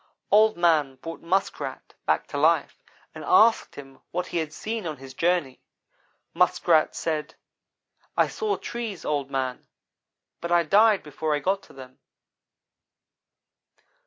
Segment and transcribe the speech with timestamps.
[0.31, 2.81] "Old man brought Muskrat back to life,
[3.13, 5.61] and asked him what he had seen on his journey.
[6.33, 7.35] Muskrat said:
[8.17, 9.67] 'I saw trees, Old man,
[10.39, 11.99] but I died before I got to them.'